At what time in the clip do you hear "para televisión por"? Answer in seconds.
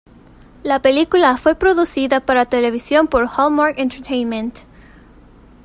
2.21-3.27